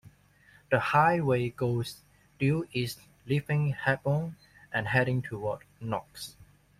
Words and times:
The 0.71 0.79
highway 0.79 1.49
goes 1.49 2.01
due 2.39 2.67
east 2.73 3.01
leaving 3.27 3.69
Hebron 3.73 4.35
and 4.73 4.87
heading 4.87 5.21
toward 5.21 5.59
Knox. 5.79 6.35